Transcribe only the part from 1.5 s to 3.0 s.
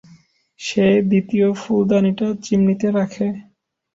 ফুলদানিটা চিমনিতে